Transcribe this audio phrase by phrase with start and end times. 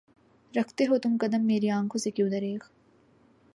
[0.53, 2.59] رکھتے ہو تم قدم میری آنکھوں سے کیوں دریغ؟